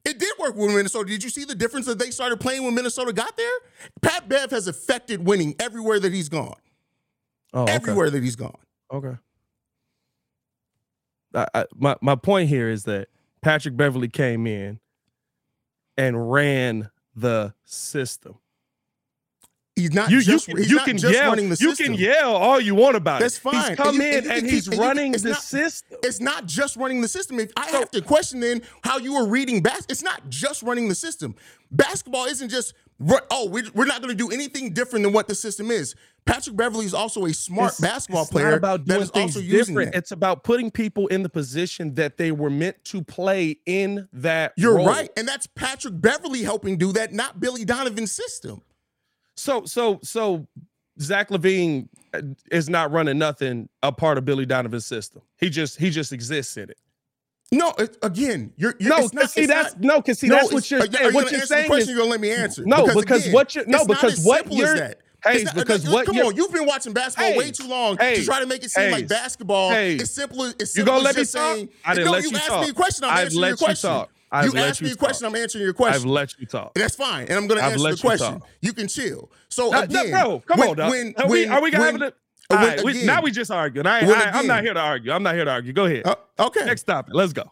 [0.05, 1.09] It did work with Minnesota.
[1.09, 3.51] Did you see the difference that they started playing when Minnesota got there?
[4.01, 6.55] Pat Bev has affected winning everywhere that he's gone.
[7.53, 7.73] Oh, okay.
[7.73, 8.57] Everywhere that he's gone.
[8.91, 9.17] Okay.
[11.35, 13.09] I, I, my my point here is that
[13.41, 14.79] Patrick Beverley came in
[15.97, 18.35] and ran the system.
[19.79, 21.29] He's not You, just, you he's you not can just yell.
[21.29, 23.43] running the You can yell all you want about That's it.
[23.43, 23.61] That's fine.
[23.61, 25.41] He's And come you- in and you and, can he's and running it's the not-
[25.41, 25.97] system.
[26.03, 27.39] It's not just running the system.
[27.39, 30.89] If I have to question then how you are reading bas it's not just running
[30.89, 31.35] the system.
[31.71, 32.73] Basketball isn't just
[33.31, 35.95] oh we're, we're not going to do anything different than what the system is.
[36.25, 39.95] Patrick Beverley is also a smart It's- basketball it's player about doing things different.
[39.95, 44.53] It's about putting people in the position that they were meant to play in that.
[44.57, 44.85] You're role.
[44.87, 48.61] right, and that's Patrick Beverley helping do that, not Billy Donovan's system.
[49.39, 50.47] So so so
[50.99, 52.21] Zach LaVine uh,
[52.51, 55.21] is not running nothing a part of Billy Donovan's system.
[55.37, 56.77] He just he just exists in it.
[57.51, 60.35] No, it, again, you're, you're No, it's not, see that's not- no, cause see no,
[60.35, 60.83] that's what you're are.
[60.83, 61.81] Are you what you're saying question?
[61.81, 62.63] is you're gonna let me answer.
[62.63, 64.99] No, because again, what you're- no, because what you're- that.
[65.25, 68.23] It's not- because uh, what come on, you've been watching basketball way too long to
[68.23, 70.01] try to make it seem like basketball Haize.
[70.01, 70.43] is simple.
[70.43, 71.55] It's You simple gonna let me just talk?
[71.55, 71.69] saying.
[71.83, 73.03] I didn't no, let you you asked me a question.
[73.05, 73.89] I'm I've answering let your you question.
[73.89, 74.09] talk.
[74.31, 75.25] I've you asked me a question.
[75.25, 75.35] talk.
[75.35, 76.01] I'm answering your question.
[76.01, 76.73] I've let you talk.
[76.75, 78.39] That's fine, and I'm going to answer the you question.
[78.39, 78.47] talk.
[78.61, 79.31] You can chill.
[79.49, 80.89] So Uh, no, again, bro, come when, on, dog.
[80.91, 82.15] When, are we are we when- having it?
[82.47, 83.85] when All right, we, now we just arguing.
[83.87, 85.11] I, when I I'm not here to argue.
[85.11, 85.71] I'm not here to argue.
[85.73, 86.05] Go ahead.
[86.07, 87.13] Uh, okay, Next topic.
[87.13, 87.43] Let's go.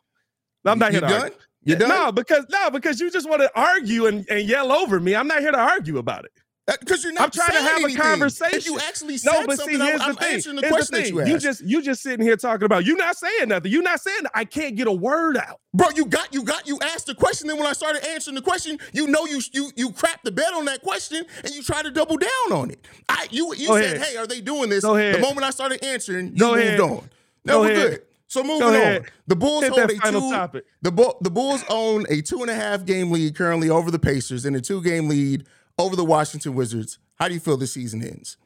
[0.66, 1.22] I'm not you here to done?
[1.24, 1.38] argue.
[1.64, 1.90] You done?
[1.90, 5.16] No, because no, because you just want to argue and, and yell over me.
[5.16, 6.32] I'm not here to argue about it.
[6.70, 7.24] Uh, because you're not.
[7.24, 8.58] I'm trying to have a conversation.
[8.58, 10.34] If you actually said No, but see, something, here's I'm, the I'm thing.
[10.34, 11.16] answering the Here's question the that thing.
[11.16, 11.32] you asked.
[11.32, 13.72] You just you just sitting here talking about You're not saying nothing.
[13.72, 15.62] You're not saying I can't get a word out.
[15.74, 17.48] Bro, you got you got you asked the question.
[17.48, 20.52] Then when I started answering the question, you know you you you crapped the bed
[20.54, 22.86] on that question and you try to double down on it.
[23.08, 24.02] I you you Go said, ahead.
[24.10, 26.80] "Hey, are they doing this?" The moment I started answering, you Go moved ahead.
[26.82, 27.10] on.
[27.48, 27.90] Go we're ahead.
[27.92, 28.02] good.
[28.28, 29.06] So moving on.
[29.28, 30.32] The Bulls Hit hold a two.
[30.32, 30.66] topic.
[30.82, 34.00] The Bull, the Bulls own a two and a half game lead currently over the
[34.00, 35.46] Pacers and a two game lead
[35.78, 37.00] over the Washington Wizards.
[37.16, 38.38] How do you feel the season ends?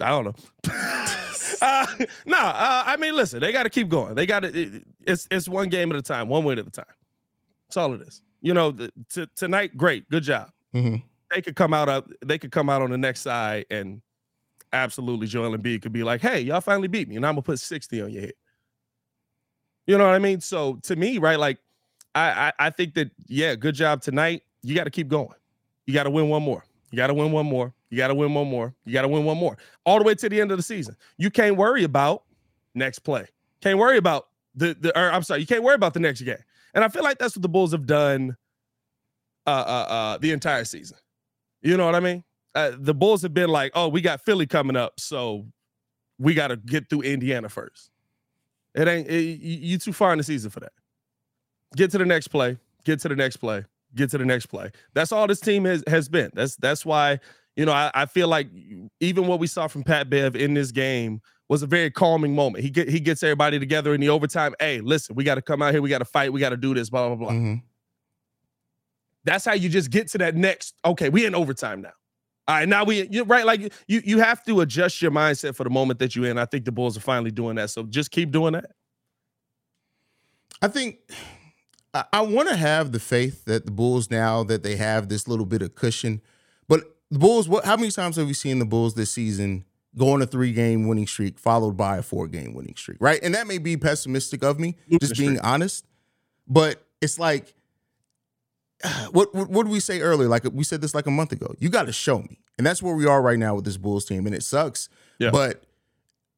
[0.00, 0.34] I don't know.
[1.62, 1.86] uh,
[2.26, 4.14] no, uh, I mean, listen, they got to keep going.
[4.14, 4.48] They got to.
[4.48, 6.84] It, it's it's one game at a time, one win at a time.
[7.68, 8.22] That's all it is.
[8.42, 10.50] You know, the, t- tonight, great, good job.
[10.74, 11.02] Mhm.
[11.30, 12.10] They could come out up.
[12.24, 14.02] They could come out on the next side and
[14.72, 17.60] absolutely Joel Embiid could be like, "Hey, y'all finally beat me, and I'm gonna put
[17.60, 18.34] sixty on your head."
[19.86, 20.40] You know what I mean?
[20.40, 21.58] So to me, right, like,
[22.14, 24.42] I I, I think that yeah, good job tonight.
[24.62, 25.34] You got to keep going.
[25.86, 26.64] You got to win one more.
[26.90, 27.74] You got to win one more.
[27.90, 28.74] You got to win one more.
[28.84, 29.56] You got to win one more.
[29.84, 30.96] All the way to the end of the season.
[31.18, 32.24] You can't worry about
[32.74, 33.26] next play.
[33.60, 34.98] Can't worry about the the.
[34.98, 36.36] Or I'm sorry, you can't worry about the next game.
[36.74, 38.36] And I feel like that's what the Bulls have done.
[39.46, 40.96] Uh, uh, uh, the entire season.
[41.60, 42.24] You know what I mean?
[42.54, 45.44] Uh, the Bulls have been like, oh, we got Philly coming up, so
[46.18, 47.90] we got to get through Indiana first.
[48.74, 50.72] It ain't it, you too far in the season for that.
[51.76, 52.58] Get to the next play.
[52.84, 53.64] Get to the next play.
[53.94, 54.70] Get to the next play.
[54.92, 56.30] That's all this team has has been.
[56.34, 57.20] That's that's why
[57.56, 58.48] you know I, I feel like
[59.00, 62.64] even what we saw from Pat Bev in this game was a very calming moment.
[62.64, 64.54] He get he gets everybody together in the overtime.
[64.58, 65.82] Hey, listen, we got to come out here.
[65.82, 66.32] We got to fight.
[66.32, 66.90] We got to do this.
[66.90, 67.30] Blah blah blah.
[67.30, 67.62] Mhm.
[69.24, 70.74] That's how you just get to that next.
[70.84, 71.92] Okay, we in overtime now.
[72.46, 73.46] All right, now we you're right.
[73.46, 76.36] Like you you have to adjust your mindset for the moment that you're in.
[76.36, 77.70] I think the Bulls are finally doing that.
[77.70, 78.70] So just keep doing that.
[80.60, 80.98] I think
[81.94, 85.28] I, I want to have the faith that the Bulls now that they have this
[85.28, 86.20] little bit of cushion.
[86.68, 87.64] But the Bulls, what?
[87.64, 89.64] How many times have we seen the Bulls this season
[89.96, 92.98] go on a three game winning streak followed by a four game winning streak?
[93.00, 95.86] Right, and that may be pessimistic of me, just being honest.
[96.46, 97.54] But it's like,
[99.12, 100.28] what, what what did we say earlier?
[100.28, 101.54] Like we said this like a month ago.
[101.58, 104.04] You got to show me, and that's where we are right now with this Bulls
[104.04, 104.88] team, and it sucks.
[105.18, 105.30] Yeah.
[105.30, 105.64] But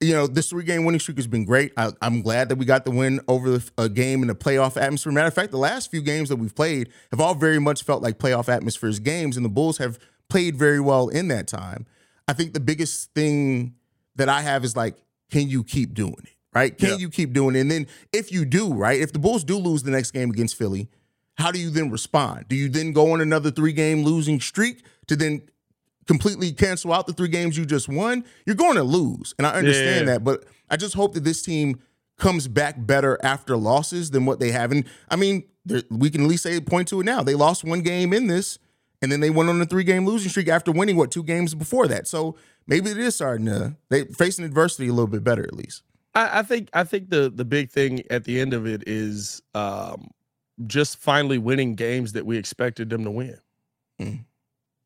[0.01, 1.73] you know, this three game winning streak has been great.
[1.77, 4.81] I, I'm glad that we got the win over the, a game in a playoff
[4.81, 5.13] atmosphere.
[5.13, 8.03] Matter of fact, the last few games that we've played have all very much felt
[8.03, 11.87] like playoff atmospheres games, and the Bulls have played very well in that time.
[12.29, 13.75] I think the biggest thing
[14.17, 14.97] that I have is like,
[15.31, 16.31] can you keep doing it?
[16.55, 16.77] Right?
[16.77, 16.97] Can Yeah.
[16.97, 17.61] you keep doing it?
[17.61, 20.57] And then if you do, right, if the Bulls do lose the next game against
[20.57, 20.89] Philly,
[21.37, 22.47] how do you then respond?
[22.49, 25.43] Do you then go on another three game losing streak to then
[26.07, 28.25] completely cancel out the three games you just won?
[28.45, 29.35] You're going to lose.
[29.39, 30.15] And I understand Yeah.
[30.15, 31.81] that, but I just hope that this team
[32.19, 34.73] comes back better after losses than what they have.
[34.73, 35.45] And I mean,
[35.91, 37.23] we can at least say point to it now.
[37.23, 38.59] They lost one game in this,
[39.03, 41.55] and then they went on a three game losing streak after winning what two games
[41.55, 42.07] before that.
[42.07, 45.83] So maybe it is starting to they facing adversity a little bit better at least.
[46.15, 49.43] I, I think I think the the big thing at the end of it is
[49.55, 50.09] um,
[50.67, 53.39] just finally winning games that we expected them to win.
[54.01, 54.25] Mm.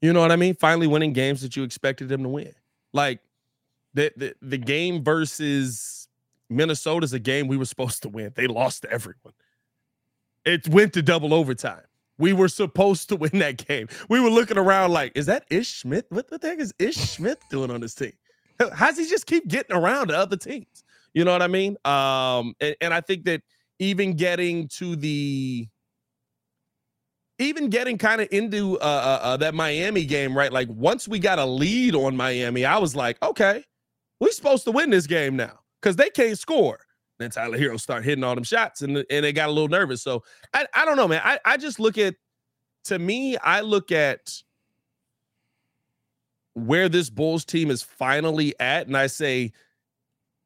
[0.00, 0.54] You know what I mean?
[0.54, 2.52] Finally winning games that you expected them to win.
[2.92, 3.20] Like
[3.94, 6.08] the the, the game versus
[6.48, 8.32] Minnesota's a game we were supposed to win.
[8.34, 9.34] They lost to everyone.
[10.44, 11.82] It went to double overtime.
[12.18, 13.88] We were supposed to win that game.
[14.08, 16.06] We were looking around like, is that Ish Smith?
[16.10, 18.12] What the heck is Ish Smith doing on this team?
[18.74, 20.84] How's he just keep getting around to other teams?
[21.14, 21.76] You know what I mean?
[21.84, 23.42] Um, and, and I think that
[23.78, 25.66] even getting to the
[27.40, 30.52] even getting kind of into uh, uh, uh, that Miami game, right?
[30.52, 33.64] Like once we got a lead on Miami, I was like, okay,
[34.20, 36.78] we're supposed to win this game now because they can't score.
[37.18, 40.02] Then Tyler Herro start hitting all them shots, and and they got a little nervous.
[40.02, 40.22] So
[40.54, 41.22] I I don't know, man.
[41.24, 42.14] I I just look at
[42.84, 44.42] to me, I look at
[46.54, 49.52] where this Bulls team is finally at, and I say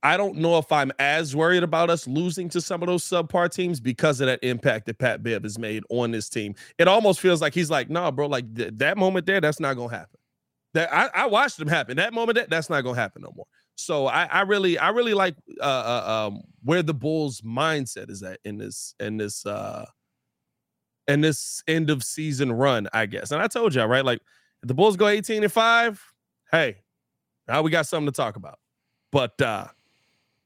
[0.05, 3.51] I don't know if I'm as worried about us losing to some of those subpar
[3.51, 6.55] teams because of that impact that Pat Bev has made on this team.
[6.79, 9.75] It almost feels like he's like, nah, bro, like th- that moment there, that's not
[9.75, 10.21] gonna happen.
[10.75, 11.97] That I, I watched them happen.
[11.97, 13.47] That moment, that, that's not gonna happen no more.
[13.77, 18.23] So I, I really, I really like uh, uh, um, where the Bulls' mindset is
[18.23, 19.87] at in this, in this, uh,
[21.09, 23.31] in this end of season run, I guess.
[23.31, 24.05] And I told y'all, right?
[24.05, 24.21] Like,
[24.62, 26.03] if the Bulls go 18 and five,
[26.53, 26.77] hey,
[27.49, 28.59] now we got something to talk about.
[29.11, 29.69] But uh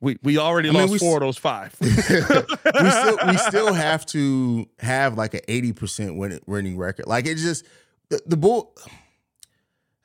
[0.01, 1.75] we we already I mean, lost four of those five.
[1.81, 7.07] we still we still have to have like an 80% winning record.
[7.07, 7.65] Like it's just
[8.09, 8.75] the, the bull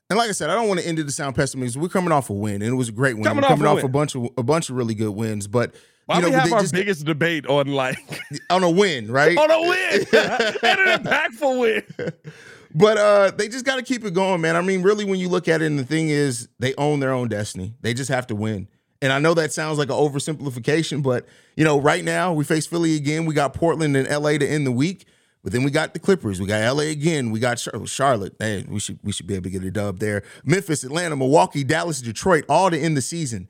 [0.09, 1.81] and like I said, I don't want to end it to sound pessimistic.
[1.81, 3.23] We're coming off a win, and it was a great win.
[3.23, 5.47] Coming We're coming off, a, off a bunch of a bunch of really good wins.
[5.47, 5.73] But
[6.05, 7.97] why you know, we have our just, biggest debate on like
[8.51, 9.35] on a win, right?
[9.39, 10.05] on a win
[10.61, 12.13] and an impactful win.
[12.75, 14.55] But uh, they just got to keep it going, man.
[14.55, 17.11] I mean, really, when you look at it, and the thing is, they own their
[17.11, 17.73] own destiny.
[17.81, 18.67] They just have to win.
[19.03, 21.25] And I know that sounds like an oversimplification, but
[21.57, 23.25] you know, right now we face Philly again.
[23.25, 25.05] We got Portland and LA to end the week,
[25.43, 26.39] but then we got the Clippers.
[26.39, 27.29] We got LA again.
[27.29, 28.33] We got Charlotte.
[28.39, 30.23] Hey, we should we should be able to get a dub there.
[30.45, 33.49] Memphis, Atlanta, Milwaukee, Dallas, Detroit, all to end the season.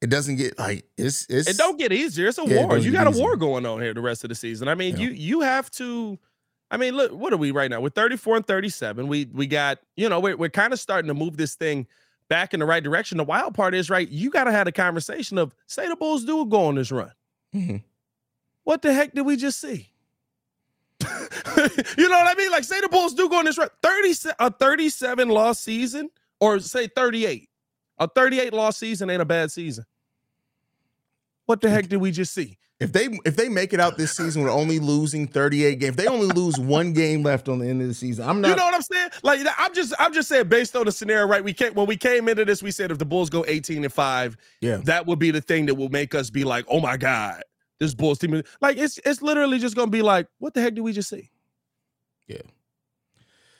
[0.00, 1.48] It doesn't get like it's it's.
[1.48, 2.28] It don't get easier.
[2.28, 2.78] It's a yeah, war.
[2.78, 4.68] You got a war going on here the rest of the season.
[4.68, 5.08] I mean, yeah.
[5.08, 6.20] you you have to.
[6.70, 7.80] I mean, look, what are we right now?
[7.80, 9.08] We're 34 and 37.
[9.08, 11.88] We we got, you know, we're, we're kind of starting to move this thing
[12.30, 13.18] back in the right direction.
[13.18, 16.24] The wild part is, right, you got to have a conversation of say the Bulls
[16.24, 17.12] do go on this run.
[17.54, 17.76] Mm-hmm.
[18.64, 19.90] What the heck did we just see?
[21.02, 22.50] you know what I mean?
[22.50, 23.68] Like, say the Bulls do go on this run.
[23.82, 27.48] 30, a 37 loss season, or say 38.
[27.98, 29.84] A 38 loss season ain't a bad season.
[31.46, 32.56] What the heck did we just see?
[32.80, 36.06] If they if they make it out this season with only losing 38 games, they
[36.06, 38.26] only lose one game left on the end of the season.
[38.26, 39.10] I'm not You know what I'm saying?
[39.22, 41.44] Like I'm just I'm just saying based on the scenario, right?
[41.44, 43.92] We can't when we came into this, we said if the Bulls go 18 and
[43.92, 46.96] 5, yeah, that would be the thing that will make us be like, oh my
[46.96, 47.42] God,
[47.78, 48.42] this Bulls team.
[48.62, 51.30] Like it's it's literally just gonna be like, what the heck did we just see?
[52.28, 52.40] Yeah.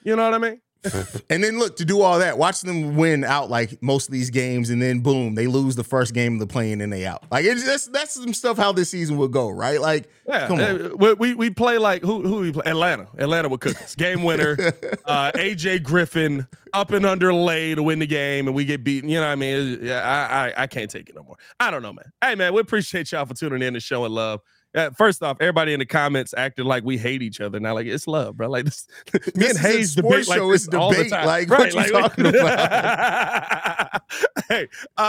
[0.03, 0.63] You know what I mean?
[1.31, 4.31] and then look to do all that, watch them win out like most of these
[4.31, 7.23] games, and then boom, they lose the first game of the play-in and they out.
[7.31, 9.81] Like it's that's that's some stuff how this season will go, right?
[9.81, 10.93] Like, yeah, come on.
[11.03, 13.09] Uh, we we play like who who we play Atlanta.
[13.19, 13.95] Atlanta would cook us.
[13.95, 14.57] Game winner,
[15.05, 19.11] uh, AJ Griffin up and under lay to win the game, and we get beaten.
[19.11, 19.81] You know what I mean?
[19.83, 21.37] Yeah, I, I I can't take it no more.
[21.59, 22.11] I don't know, man.
[22.23, 24.41] Hey man, we appreciate y'all for tuning in and showing love.
[24.75, 27.59] Uh, first off, everybody in the comments acted like we hate each other.
[27.59, 28.49] Now, like it's love, bro.
[28.49, 28.87] Like this,
[29.35, 30.81] me and Haize debate like this debate.
[30.81, 31.27] all the time.
[31.27, 34.03] Like right, what like, you talking about?
[34.49, 35.03] hey, uh,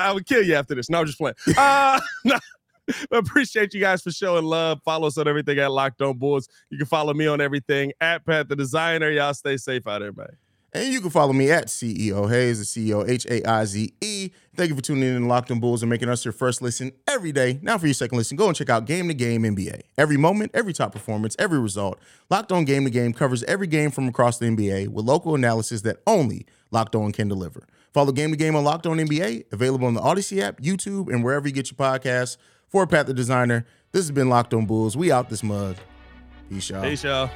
[0.00, 0.88] I would kill you after this.
[0.88, 1.34] No, I'm just playing.
[1.58, 2.38] Uh, no.
[3.12, 4.80] appreciate you guys for showing love.
[4.82, 6.48] Follow us on everything at Locked On Bulls.
[6.70, 9.10] You can follow me on everything at Pat the Designer.
[9.10, 10.28] Y'all stay safe out there, man.
[10.78, 14.30] And you can follow me at CEO Haize, the CEO H A I Z E.
[14.54, 16.92] Thank you for tuning in to Locked on Bulls and making us your first listen
[17.08, 17.58] every day.
[17.62, 19.80] Now, for your second listen, go and check out Game to Game NBA.
[19.96, 21.98] Every moment, every top performance, every result.
[22.30, 25.82] Locked on Game to Game covers every game from across the NBA with local analysis
[25.82, 27.66] that only Locked on can deliver.
[27.92, 31.24] Follow Game to Game on Locked on NBA, available on the Audacy app, YouTube, and
[31.24, 32.36] wherever you get your podcasts.
[32.68, 34.96] For Pat the Designer, this has been Locked on Bulls.
[34.96, 35.74] We out this mug.
[36.48, 36.82] Peace, y'all.
[36.82, 37.30] Peace, y'all.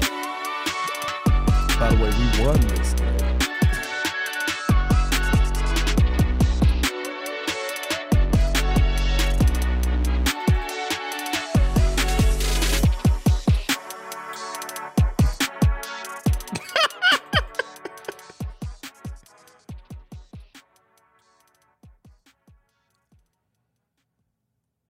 [1.78, 3.05] By the way, we won this.